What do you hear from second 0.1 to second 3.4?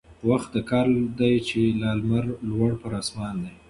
وخت د كار دى چي لا لمر لوړ پر آسمان